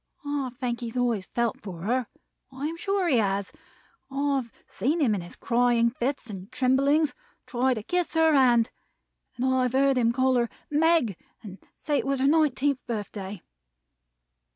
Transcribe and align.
I 0.25 0.49
think 0.59 0.79
he 0.79 0.87
has 0.87 0.97
always 0.97 1.27
felt 1.27 1.61
for 1.61 1.81
her. 1.83 2.07
I 2.51 2.65
am 2.65 2.75
sure 2.75 3.07
he 3.07 3.17
has. 3.17 3.51
I've 4.09 4.51
seen 4.65 4.99
him 4.99 5.13
in 5.13 5.21
his 5.21 5.35
crying 5.35 5.91
fits 5.91 6.27
and 6.27 6.51
tremblings, 6.51 7.13
try 7.45 7.75
to 7.75 7.83
kiss 7.83 8.15
her 8.15 8.33
hand; 8.33 8.71
and 9.35 9.45
I 9.45 9.61
have 9.61 9.73
heard 9.73 9.99
him 9.99 10.11
call 10.11 10.37
her 10.37 10.49
'Meg,' 10.71 11.17
and 11.43 11.59
say 11.77 11.99
it 11.99 12.07
was 12.07 12.19
her 12.19 12.25
nineteenth 12.25 12.79
birthday. 12.87 13.43